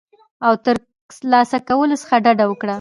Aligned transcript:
او 0.45 0.53
ترلاسه 0.65 1.57
کولو 1.67 1.95
څخه 2.01 2.15
ډډه 2.25 2.45
وکړه 2.47 2.69